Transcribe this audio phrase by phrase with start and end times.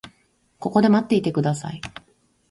[0.57, 1.79] ここで待っていてください。